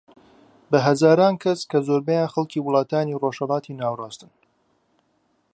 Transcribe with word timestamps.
بە 0.69 0.79
هەزاران 0.87 1.35
کەس 1.43 1.59
کە 1.71 1.79
زۆربەیان 1.87 2.31
خەڵکی 2.33 2.63
وڵاتانی 2.65 3.19
ڕۆژهەلاتی 3.21 3.77
ناوەڕاستن 3.79 4.29